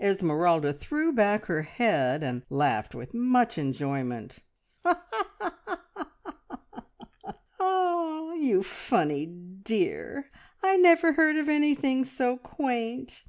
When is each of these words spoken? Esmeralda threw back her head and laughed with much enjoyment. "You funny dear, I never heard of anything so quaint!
Esmeralda 0.00 0.72
threw 0.72 1.12
back 1.12 1.46
her 1.46 1.62
head 1.62 2.22
and 2.22 2.44
laughed 2.48 2.94
with 2.94 3.12
much 3.12 3.58
enjoyment. 3.58 4.38
"You 7.60 8.62
funny 8.62 9.26
dear, 9.26 10.30
I 10.62 10.76
never 10.76 11.14
heard 11.14 11.34
of 11.36 11.48
anything 11.48 12.04
so 12.04 12.36
quaint! 12.36 13.24